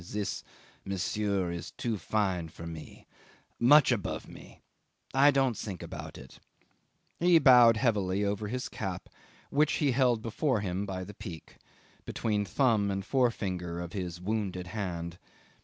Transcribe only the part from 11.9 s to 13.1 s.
between the thumb and the